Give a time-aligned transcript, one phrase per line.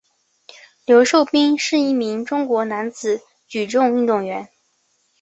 [0.85, 4.49] 刘寿斌是一名中国男子举重运动员。